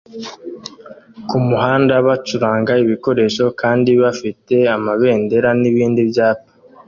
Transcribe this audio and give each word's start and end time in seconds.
kumuhanda 1.29 1.93
bacuranga 2.07 2.71
ibikoresho 2.83 3.45
kandi 3.61 3.91
bafite 4.01 4.55
amabendera 4.75 5.49
nibindi 5.61 6.01
byapa 6.11 6.49